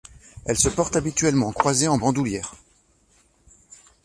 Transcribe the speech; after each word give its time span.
Elle 0.45 0.57
se 0.57 0.67
porte 0.69 0.95
habituellement 0.95 1.51
croisée 1.51 1.87
en 1.87 1.99
bandoulière. 1.99 2.55